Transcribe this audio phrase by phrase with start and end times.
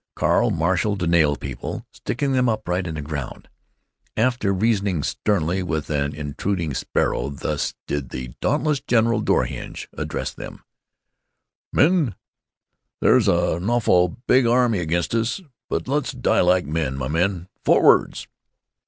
[0.15, 3.47] Carl marshaled the Nail People, sticking them upright in the ground.
[4.17, 10.33] After reasoning sternly with an intruding sparrow, thus did the dauntless General Door Hinge address
[10.33, 10.63] them:
[11.71, 12.15] "Men,
[12.99, 17.47] there's a nawful big army against us, but le's die like men, my men.
[17.63, 18.27] Forwards!"